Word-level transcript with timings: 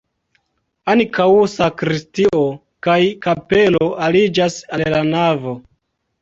Ankaŭ 0.93 1.27
sakristio 1.55 2.39
kaj 2.87 2.97
kapelo 3.27 3.91
aliĝas 4.07 4.57
al 4.79 4.87
la 4.97 5.05
navo. 5.13 5.55